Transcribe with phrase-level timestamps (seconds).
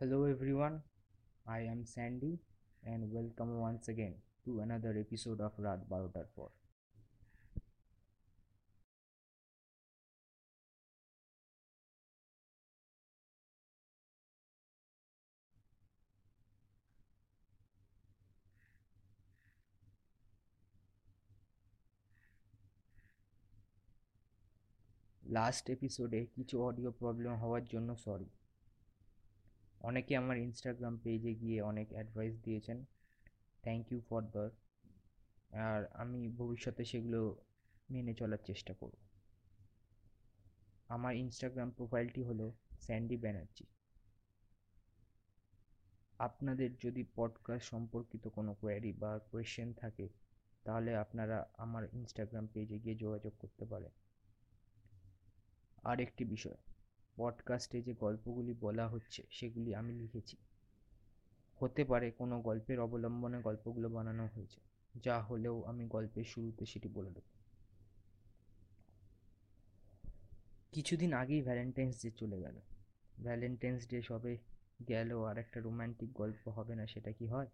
[0.00, 0.82] Hello everyone,
[1.46, 2.38] I am Sandy
[2.82, 6.50] and welcome once again to another episode of Rat Barotar 4.
[25.22, 28.28] Last এপিসোডে কিছু audio problem হওয়ার জন্য sorry
[29.87, 32.85] অনেকে আমার Instagram পেজে গিয়ে অনেক অ্যাডভাইস দিয়েছেন।
[33.63, 34.49] থ্যাংক ইউ ফর দ্য
[35.49, 37.19] আর আমি ভবিষ্যতে সেগুলো
[37.89, 38.97] মেনে চলার চেষ্টা করব।
[40.87, 43.65] আমার ইনস্টাগ্রাম প্রোফাইলটি হলো স্যান্ডি ব্যানার্জি
[46.19, 50.09] আপনাদের যদি পডকাস্ট সম্পর্কিত কোনো কোয়ারি বা কোয়েশ্চেন থাকে,
[50.63, 53.91] তাহলে আপনারা আমার ইনস্টাগ্রাম পেজে গিয়ে যোগাযোগ করতে পারেন।
[55.83, 56.57] আর একটি বিষয়
[57.17, 60.37] পডকাস্টে যে গল্পগুলি বলা হচ্ছে, সেগুলি আমি লিখেছি।
[61.55, 64.61] হতে পারে কোনো গল্পের অবলম্বনে গল্পগুলো বানানো হয়েছে,
[65.03, 67.23] যা হলেও আমি গল্পের শুরুতে সেটি বলে দেব।
[70.71, 72.59] কিছুদিন আগেই ভ্যালেন্টাইন্স ডে চলে গেল।
[73.23, 74.37] ভ্যালেন্টাইন্স ডে সবে
[74.87, 77.47] গেল, আর একটা রোম্যান্টিক গল্প হবে না, সেটা কি হয়?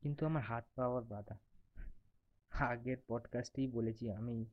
[0.00, 1.38] কিন্তু আমার হাত পাওয়ার বাধা।
[2.50, 4.46] আগের পডকাস্টেই বলেছি আমি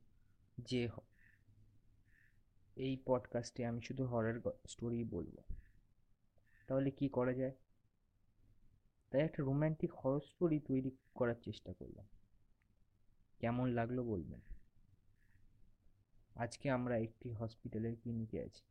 [0.58, 0.88] যে
[2.76, 5.54] এই পডকাস্টে আমি শুধু হরার স্টোরি বলব।
[6.66, 7.52] তাহলে কি করা যায়?
[9.10, 12.06] তাই একটা রোম্যান্টিক হরর স্টোরি তৈরি করার চেষ্টা করলাম।
[13.38, 14.40] কেমন লাগল বলবেন?
[16.34, 18.62] আজকে আমরা একটি হসপিটালের ক্লিনিকে আছি।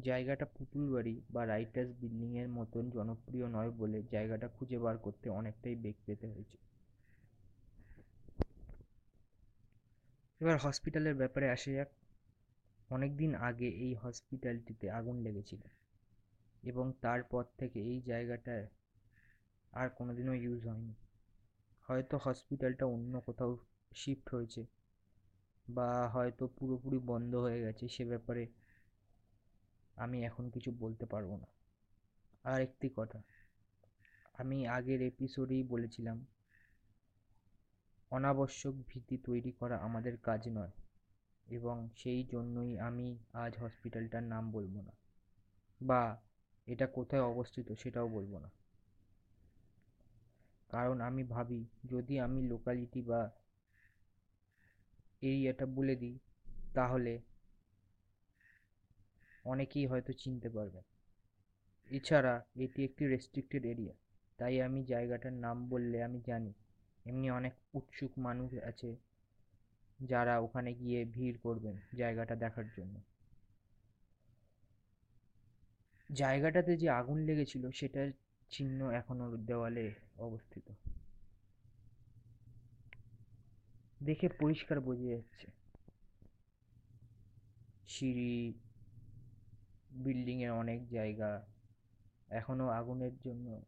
[0.00, 5.74] জায়গাটা পুতুল বাড়ি বা রাইটার্স বিল্ডিংয়ের মতন জনপ্রিয় নয় বলে জায়গাটা খুঁজে বার করতে অনেকটাই
[5.74, 6.58] বেগ পেতে হয়েছে।
[10.40, 11.88] এবার হসপিটালের ব্যাপারে আসে যাক।
[12.90, 15.60] অনেক দিন আগে এই হসপিটালটিতে আগুন লেগেছিল
[16.62, 18.66] এবং তারপর থেকে এই জায়গাটায়
[19.72, 20.94] আর কোনোদিনও ইউজ হয়নি।
[21.88, 23.58] হয়তো হসপিটালটা অন্য কোথাও
[23.94, 24.66] শিফট হয়েছে
[25.70, 28.46] বা হয়তো পুরোপুরি বন্ধ হয়ে গেছে, সে ব্যাপারে
[29.96, 31.46] আমি এখন কিছু বলতে পারব না।
[32.44, 33.22] আর একটি কথা,
[34.32, 36.26] আমি আগের এপিসোডেই বলেছিলাম,
[38.10, 40.70] অনাবশ্যক ভীতি তৈরি করা আমাদের কাজ নয়।
[41.48, 44.92] এবং সেই জন্যই আমি আজ হসপিটালটার নাম বলব না।
[45.80, 46.22] বা
[46.66, 48.50] এটা কোথায় অবস্থিত সেটাও বলব না।
[50.68, 53.30] কারণ আমি ভাবি, যদি আমি লোকালিটি বা
[55.22, 56.18] এরিয়াটা বলে দিই,
[56.74, 57.20] তাহলে
[59.44, 60.80] অনেকেই হয়তো চিনতে পারবে।
[61.90, 63.94] এছাড়া এটি একটি রেস্ট্রিক্টেড এরিয়া
[64.36, 66.52] তাই আমি জায়গাটার নাম বললে আমি জানি।
[67.06, 68.96] এমনি অনেক উৎসুক মানুষ আছে
[70.00, 73.00] যারা ওখানে গিয়ে ভিড় করবেন জায়গাটা দেখার জন্য।
[76.12, 78.10] জায়গাটাতে যে আগুন লেগেছিল সেটার
[78.50, 80.72] চিহ্ন এখনও দেওয়ালে অবস্থিত।
[84.02, 85.46] দেখে পরিষ্কার বোঝা যাচ্ছে।
[87.86, 88.52] সিঁড়ি
[89.90, 91.46] বিল্ডিংয়ের অনেক জায়গা
[92.28, 93.62] এখনও আগুনের জন্য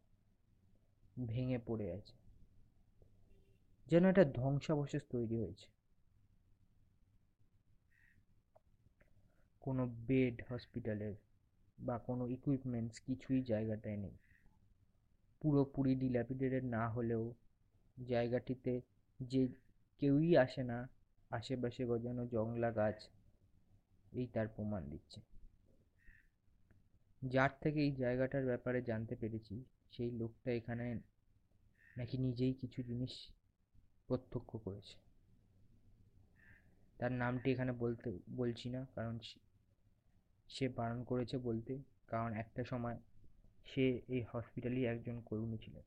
[1.27, 2.13] ভেঙে পড়ে আছে।
[3.87, 5.80] যেন একটা ধ্বংসাবশেষ তৈরি হয়েছে।
[9.61, 11.15] কোনো বেড হসপিটালের
[11.79, 14.15] বা কোনো ইকুইপমেন্টস কিছুই জায়গাটায় নেই।
[15.41, 17.33] পুরোপুরি ডিলাপিডেটেড না হলেও
[18.09, 18.81] জায়গাটিতে
[19.19, 19.47] যে
[19.99, 20.87] কেউই আসে না,
[21.29, 23.09] আশেপাশে গজানো জংলা গাছ,
[24.11, 25.21] এই তার প্রমাণ দিচ্ছে।
[27.21, 30.95] যার থেকে এই জায়গাটার ব্যাপারে জানতে পেরেছি, সেই লোকটা এখানে
[31.97, 33.13] নাকি নিজেই কিছু জিনিস
[34.07, 34.95] প্রত্যক্ষ করেছে।
[36.97, 39.19] তার নামটি এখানে বলতে, বলছি না, কারণ
[40.55, 41.73] সে বারণ করেছে বলতে,
[42.07, 42.97] কারণ একটা সময়
[43.65, 45.85] সে এই হসপিটালই একজন কর্মী ছিলেন।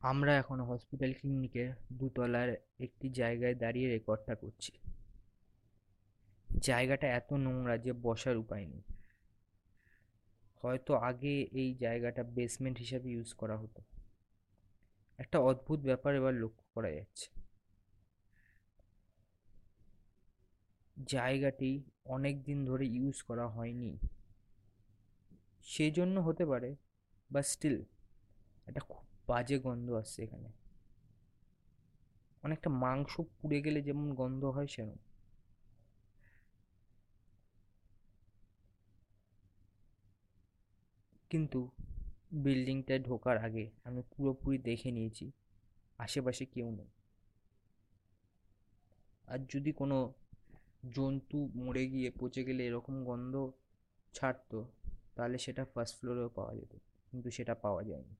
[0.00, 2.48] আমরা এখন হসপিটাল ক্লিনিকের দুতলার
[2.80, 4.72] একটি জায়গায় দাঁড়িয়ে রেকর্ডটা করছি।
[6.62, 8.82] জায়গাটা এত নোংরা যে বসার উপায় নেই।
[10.62, 13.80] হয়তো আগে এই জায়গাটা বেসমেন্ট হিসাবে ইউজ করা হতো।
[15.18, 17.26] একটা অদ্ভুত ব্যাপার এবার লক্ষ্য করা যাচ্ছে।
[21.08, 23.98] জায়গাটি অনেক দিন ধরে ইউজ করা হয়নি।
[25.62, 26.76] সেই জন্য হতে পারে
[27.30, 27.82] বা স্টিল
[28.66, 30.48] একটা খুব বাজে গন্ধ আসছে এখানে।
[32.42, 34.96] অনেকটা মাংস পুড়ে গেলে যেমন গন্ধ হয় সেরকম।
[41.30, 41.70] কিন্তু
[42.30, 45.32] বিল্ডিংটায় ঢোকার আগে আমি পুরোপুরি দেখে নিয়েছি,
[45.98, 46.90] আশেপাশে কেউ নেই।
[49.28, 50.14] আর যদি কোনো
[50.96, 53.52] জন্তু মরে গিয়ে পচে গেলে এরকম গন্ধ
[54.14, 54.72] ছাড়তো,
[55.14, 56.72] তাহলে সেটা ফার্স্ট ফ্লোরেও পাওয়া যেত,
[57.12, 58.14] কিন্তু সেটা পাওয়া যায়নি।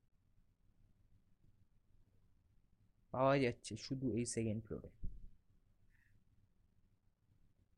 [3.11, 4.89] পাওয়া যাচ্ছে শুধু এই সেকেন্ড ফ্লোরে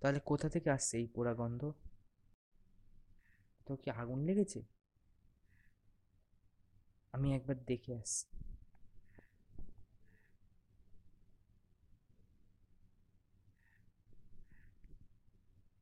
[0.01, 1.71] তাহলে কোথা থেকে আসছে এই পোড়া গন্ধ?
[3.67, 4.59] তো কি আগুন লেগেছে?
[7.19, 8.27] আমি একবার দেখে আসছি।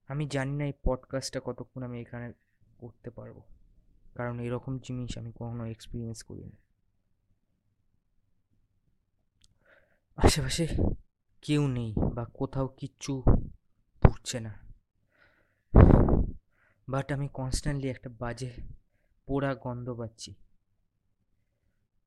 [0.08, 2.34] আমি জানি না এই পডকাস্টটা কতক্ষণ আমি এখানে
[2.78, 3.42] করতে পারব।
[4.16, 6.58] কারণ এরকম জিনিস আমি কখনো এক্সপিরিয়েন্স করিনি।
[10.16, 10.68] আশেপাশে
[11.42, 13.24] কেউ নেই বা কোথাও কিচ্ছু
[14.02, 14.60] পুড়ছে না।
[16.90, 18.54] বাট আমি কনস্ট্যান্টলি একটা বাজে
[19.26, 20.36] পোড়া গন্ধ পাচ্ছি।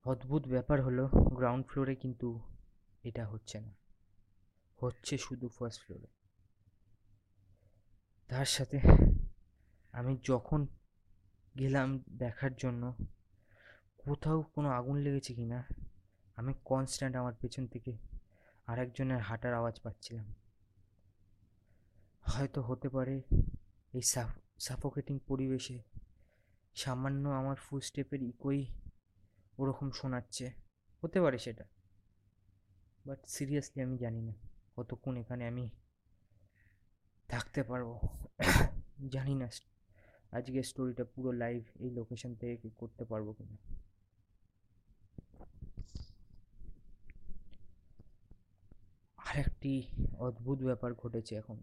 [0.05, 2.41] অদ্ভুত ব্যাপার হলো গ্রাউন্ড ফ্লোরে কিন্তু
[3.02, 3.73] এটা হচ্ছে না।
[4.79, 6.08] হচ্ছে শুধু ফার্স্ট ফ্লোরে
[8.29, 8.79] তার সাথে
[9.93, 10.67] আমি যখন
[11.58, 12.94] গেলাম দেখার জন্য,
[13.99, 15.64] কোথাও কোনো আগুন লেগেছে কি না
[16.37, 17.99] আমি কনস্ট্যান্ট আমার পেছন থেকে
[18.67, 20.35] আরেকজনের হাঁটার আওয়াজ পাচ্ছিলাম।
[22.26, 23.23] হয়তো হতে পারে
[23.93, 25.82] এই সাফ সাফোকেটিং পরিবেশে
[26.75, 28.67] সামান্য আমার ফুল স্টেপের ইকোই
[29.58, 30.52] ওরকম শোনাচ্ছে।
[31.05, 31.64] হতে পারে সেটা।
[33.06, 34.32] বাট সিরিয়াসলি আমি জানি না
[34.76, 35.70] কতক্ষণ এখানে আমি
[37.29, 37.99] থাকতে পারব।
[39.08, 39.50] জানি না।
[40.32, 43.56] আজকে স্টোরিটা পুরো লাইভ এই লোকেশন থেকে করতে পারব কিনা।
[49.17, 49.82] আর একটি
[50.19, 51.62] অদ্ভুত ব্যাপার ঘটেছে এখন।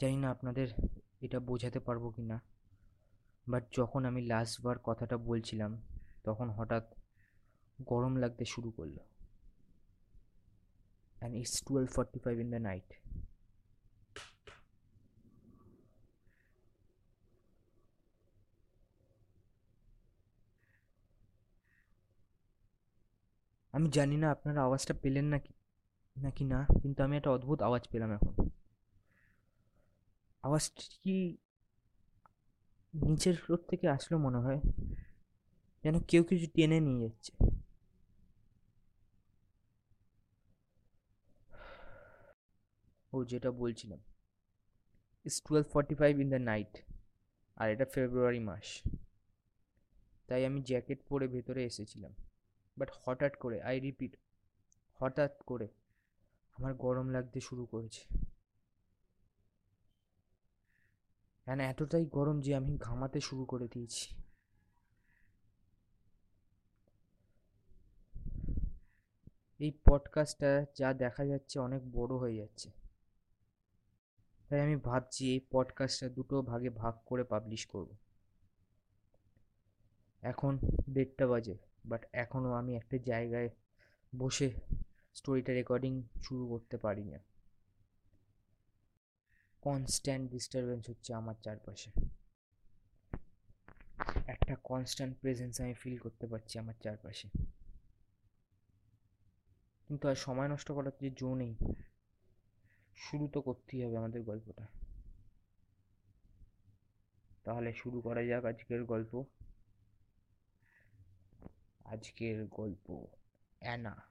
[0.00, 0.68] জানি না আপনাদের
[1.20, 2.40] এটা বোঝাতে পারব কি না
[3.48, 5.82] বাট যখন আমি লাস্টবার কথাটা বলছিলাম
[6.24, 6.84] তখন হঠাৎ
[7.90, 8.96] গরম লাগতে শুরু করল।
[11.16, 12.88] And it's twelve forty five in the night
[23.74, 25.52] আমি জানি না আপনারা আওয়াজটা পেলেন নাকি
[26.16, 28.34] নাকি না, কিন্তু আমি একটা অদ্ভুত আওয়াজ পেলাম এখন।
[30.44, 31.14] আওয়াজটি
[32.94, 34.60] নিচের ফ্লোর থেকে আসলো মনে হয়?
[35.84, 37.32] যেন কেউ কিছু টেনে নিয়ে যাচ্ছে।
[43.12, 43.98] ও, যেটা বলছিলাম।
[45.24, 46.82] Is twelve forty five in the night
[47.56, 48.82] আর এটা ফেব্রুয়ারি মাস।
[50.26, 52.14] তাই আমি জ্যাকেট পরে ভেতরে এসেছিলাম।
[52.78, 54.16] বাট হঠাৎ করে আই রিপিট
[54.94, 55.68] হঠাৎ করে
[56.52, 58.02] আমার গরম লাগতে শুরু করেছে।
[61.44, 64.29] অ্যান্ড এতটাই গরম যে আমি ঘামাতে শুরু করে দিয়েছি।
[69.60, 72.70] এই পডকাস্টটা যা দেখা যাচ্ছে অনেক বড় হয়ে যাচ্ছে।
[74.48, 77.96] তাই আমি ভাবছি এই পডকাস্টটা দুটো ভাগে ভাগ করে পাবলিশ করব।
[80.22, 80.58] এখন
[80.90, 83.50] দেড়টা বাজে বাট এখনও আমি একটা জায়গায়
[84.18, 84.50] বসে
[85.14, 87.18] স্টোরিটা রেকর্ডিং শুরু করতে পারি না।
[89.60, 91.90] কনস্ট্যান্ট ডিস্টারবেন্স হচ্ছে আমার চারপাশে।
[94.26, 97.28] একটা কনস্ট্যান্ট প্রেজেন্স আমি ফিল করতে পারছি আমার চারপাশে।
[99.90, 101.56] কিন্তু আর সময় নষ্ট করার যে জো নেই,
[102.96, 104.66] শুরু তো করতেই হবে আমাদের গল্পটা।
[107.44, 109.24] তাহলে শুরু করা যাক আজকের গল্প।
[111.84, 113.06] আজকের গল্প
[113.60, 114.09] অ্যানা।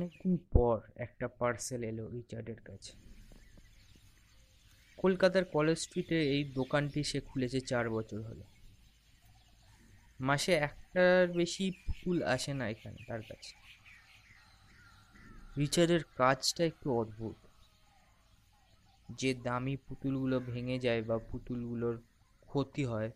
[0.00, 2.92] অনেকদিন পর একটা পার্সেল এলো রিচার্ডের কাছে।
[4.96, 8.44] কলকাতার কলেজ স্ট্রিটে এই দোকানটি সে খুলেছে চার বছর হলো।
[10.20, 13.52] মাসে একটার বেশি ফুল আসে না এখানে তার কাছে।
[15.58, 17.34] রিচার্ডের কাজটা একটু অদ্ভুত।
[19.10, 22.02] যে দামি পুতুলগুলো ভেঙে যায় বা পুতুলগুলোর
[22.40, 23.10] ক্ষতি হয়,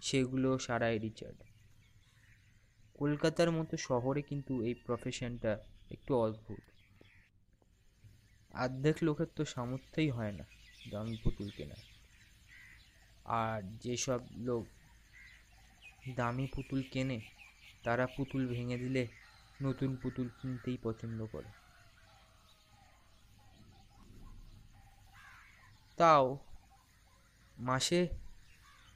[0.00, 1.36] সেগুলো সারায় রিচার্ড।
[2.94, 5.58] কলকাতার মতো শহরে কিন্তু এই প্রফেশনটা
[5.90, 6.60] একটু অদ্ভুত।
[8.54, 10.44] অর্ধেক লোকের তো সামর্থ্যই হয় না
[10.90, 11.82] দামি পুতুল কেনার।
[13.24, 14.66] আর যেসব লোক
[16.08, 17.20] দামি পুতুল কেনে,
[17.82, 19.06] তারা পুতুল ভেঙে দিলে
[19.62, 21.50] নতুন পুতুল কিনতেই পছন্দ করে।
[25.96, 26.38] তাও
[27.58, 28.08] মাসে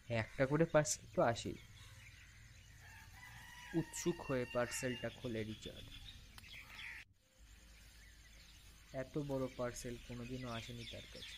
[0.08, 1.54] একটা করে পার্সেল তো আসেই।
[3.74, 5.99] উৎসুক হয়ে পার্সেলটা খোলে রিচার্ড।
[8.92, 11.34] এত বড় পার্সেল কোনোদিনও আসেনি তার কাছে।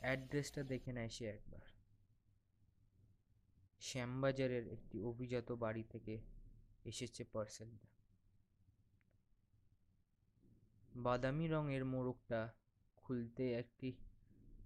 [0.00, 1.60] অ্যাড্রেসটা দেখে নেয় সে একবার।
[3.80, 6.18] শ্যামবাজারের একটি অভিজাত বাড়ি থেকে
[6.84, 7.88] এসেছে পার্সেলটা
[10.94, 12.52] বাদামি রঙের মোড়কটা
[12.96, 13.92] খুলতে একটি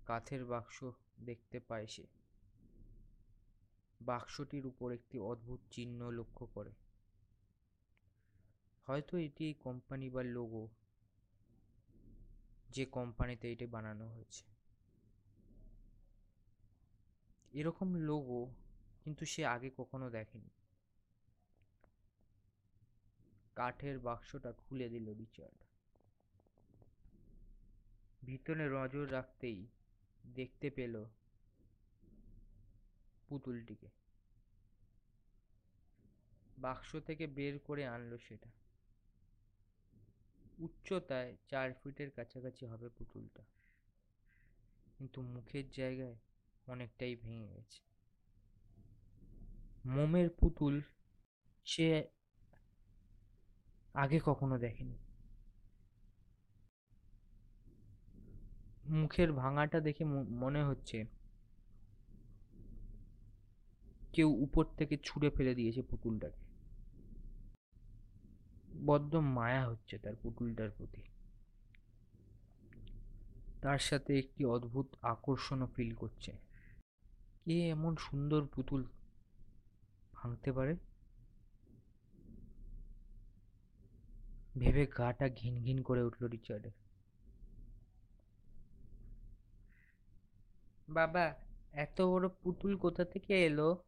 [0.06, 0.84] কাঠের বাক্স
[1.20, 2.06] দেখতে পায় সে।
[4.00, 6.70] বাক্সটির উপর একটি অদ্ভুত চিহ্ন লক্ষ্য করে।
[8.86, 10.68] হয়তো এটি কোম্পানি বা লোগো
[12.70, 14.44] যে কোম্পানিতে এটি বানানো হয়েছে।
[17.52, 18.54] এরকম লোগো
[19.04, 20.50] কিন্তু সে আগে কখনো দেখেনি।
[23.56, 25.58] কাঠের বাক্সটা খুলে দিল রিচার্ড।
[28.24, 29.66] ভিতরে নজর রাখতেই
[30.26, 31.04] দেখতে পেল
[33.28, 33.88] পুতুলটিকে।
[36.58, 38.50] বাক্স থেকে বের করে আনলো সেটা।
[40.60, 43.42] উচ্চতায় চার ফিটের কাছাকাছি হবে পুতুলটা।
[44.98, 46.16] কিন্তু মুখের জায়গায়
[46.66, 47.80] অনেকটাই ভেঙে গেছে।
[49.84, 50.80] মোমের পুতুল
[51.64, 52.04] সে
[53.94, 54.98] আগে কখনো দেখেনি।
[58.84, 60.04] মুখের ভাঙাটা দেখে
[60.42, 61.06] মনে হচ্ছে
[64.12, 66.49] কেউ উপর থেকে ছুঁড়ে ফেলে দিয়েছে পুতুলটাকে।
[68.86, 71.02] বড্ড মায়া হচ্ছে তার পুতুলটার প্রতি।
[73.62, 76.32] তার সাথে একটি অদ্ভুত আকর্ষণও ফিল করছে।
[77.44, 78.84] কে এমন সুন্দর পুতুল
[80.14, 80.76] ভাঙতে পারে?
[84.58, 86.72] ভেবে গাটা ঘিন ঘিন করে উঠল রিচার্ডের।
[90.88, 91.34] বাবা,
[91.72, 93.82] এত বড় পুতুল কোথা থেকে এলো?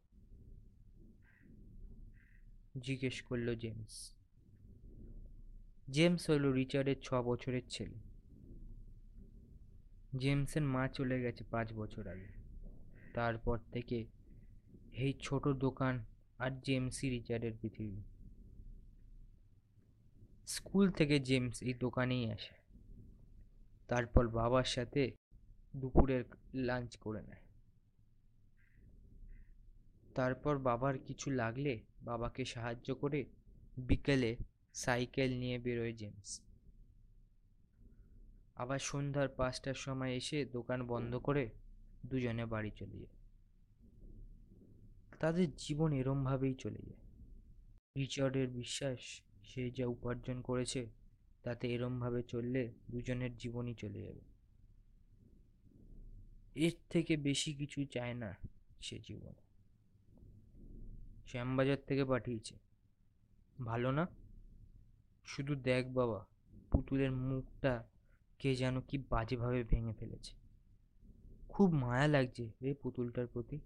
[2.79, 4.22] জিজ্ঞেস করল জেমস।
[5.91, 7.99] জেমস হলো রিচার্ডের ছ বছরের ছেলে।
[10.17, 12.27] জেমসের মা চলে গেছে পাঁচ বছর আগে।
[13.13, 14.05] তারপর থেকে
[14.93, 16.03] এই ছোট দোকান
[16.37, 18.01] আর জেমসই রিচার্ডের পৃথিবী।
[20.47, 22.55] স্কুল থেকে জেমস এই দোকানেই আসে।
[23.87, 25.11] তারপর বাবার সাথে
[25.75, 26.23] দুপুরের
[26.53, 27.41] লাঞ্চ করে নেয়।
[30.15, 33.25] তারপর বাবার কিছু লাগলে বাবাকে সাহায্য করে
[33.77, 34.35] বিকেলে
[34.73, 36.41] সাইকেল নিয়ে বেরোয় জেমস।
[38.55, 41.49] আবার সন্ধ্যার পাঁচটার সময় এসে দোকান বন্ধ করে
[42.05, 43.15] দুজনে বাড়ি চলে যায়।
[45.19, 46.99] তাদের জীবন এরমভাবেই চলে যায়।
[47.97, 50.89] রিচার্ডের বিশ্বাস সে যা উপার্জন করেছে,
[51.43, 54.21] তাতে এরমভাবে চললে দুজনের জীবনই চলে যাবে।
[56.55, 58.37] এর থেকে বেশি কিছু চায় না
[58.81, 59.41] সে জীবনে।
[61.25, 62.55] শ্যামবাজার থেকে পাঠিয়েছে।
[63.63, 64.22] ভালো না?
[65.25, 66.25] শুধু দেখ বাবা,
[66.71, 67.83] পুতুলের মুখটা
[68.39, 70.35] কে যেন কি বাজেভাবে ভেঙে ফেলেছে।
[71.49, 73.59] খুব মায়া লাগছে রে পুতুলটার প্রতি।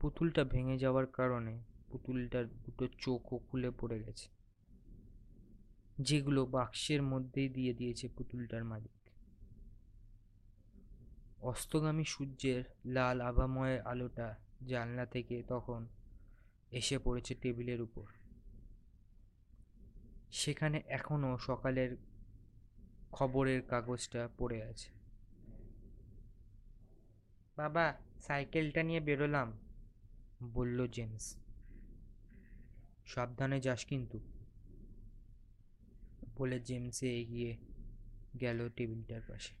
[0.00, 4.28] পুতুলটা ভেঙে যাওয়ার কারণে পুতুলটার দুটো চোখও খুলে পড়ে গেছে।
[5.98, 8.90] যেগুলো বাক্সের মধ্যেই দিয়ে দিয়েছে পুতুলটার মালিক।
[11.40, 15.86] অস্তগামী সূর্যের লাল আভাময় আলোটা জানলা থেকে তখন
[16.70, 18.04] এসে পড়েছে টেবিলের উপর।
[20.30, 21.96] সেখানে এখনও সকালের
[23.12, 24.90] খবরের কাগজটা পড়ে আছে।
[27.56, 29.58] বাবা, সাইকেলটা নিয়ে বেরোলাম,
[30.42, 31.36] বলল জেমস।
[33.06, 34.20] সাবধানে যাস কিন্তু,
[36.38, 37.56] বলে জেমসে এগিয়ে
[38.40, 39.54] গেল টেবিলটার পাশে।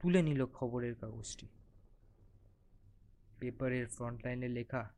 [0.00, 1.46] তুলে নিল খবরের কাগজটি।
[3.42, 4.90] পেপারের ফ্রন্ট লাইনে লেখা,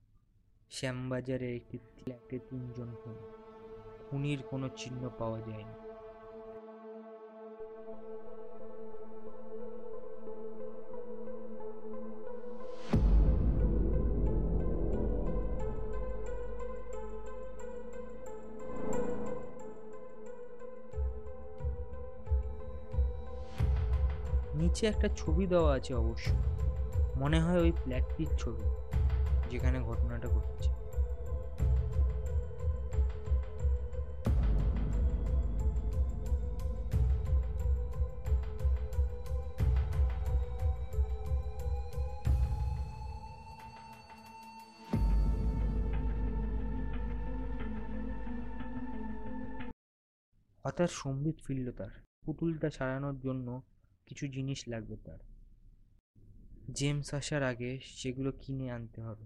[0.70, 3.14] শ্যামবাজারে একটি ফ্ল্যাটে তিনজন খুন।
[4.10, 5.72] খুনির কোনো চিহ্ন পাওয়া যায়নি।
[24.54, 26.30] নিচে একটা ছবি দেওয়া আছে অবশ্য।
[27.24, 28.64] মনে হয় ওই ফ্ল্যাটটির ছবি,
[29.50, 30.70] যেখানে ঘটনাটা ঘটেছে।
[50.64, 51.90] হঠাৎ সম্বিত ফিরল তার।
[52.24, 53.62] পুতুলটা সারানোর জন্য
[54.06, 55.33] কিছু জিনিস লাগবে তার।
[56.72, 59.24] জেমস আসার আগে সেগুলো কিনে আনতে হবে।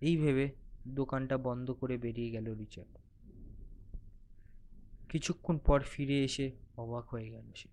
[0.00, 0.50] এই ভেবে
[0.88, 2.98] দোকানটা বন্ধ করে বেরিয়ে গেল রিচার্ড।
[5.08, 7.68] কিছুক্ষণ পর ফিরে এসে অবাক হয়ে গেল সে।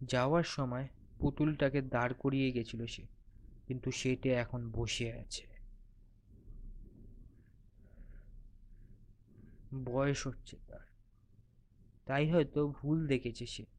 [0.00, 3.06] যাওয়ার সময় পুতুলটাকে দাঁড় করিয়ে গেছিল সে,
[3.66, 5.46] কিন্তু সেটা এখন বসে আছে।
[9.84, 10.80] বয়স হচ্ছে তার।
[12.04, 13.75] তাই হয়তো ভুল দেখেছে সে।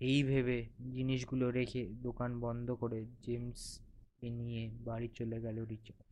[0.00, 0.58] এই ভেবে
[0.92, 3.62] জিনিসগুলো রেখে দোকান বন্ধ করে জেমস
[4.16, 6.05] জেমসকে নিয়ে বাড়ি চলে গেল রিচার্ড